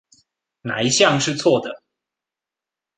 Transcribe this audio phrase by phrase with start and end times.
[0.61, 1.83] 哪一項是錯的？